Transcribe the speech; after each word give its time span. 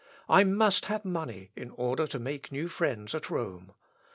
I 0.27 0.43
must 0.43 0.85
have 0.87 1.05
money 1.05 1.51
in 1.55 1.69
order 1.69 2.07
to 2.07 2.17
make 2.17 2.51
new 2.51 2.67
friends 2.67 3.13
at 3.13 3.29
Rome. 3.29 3.73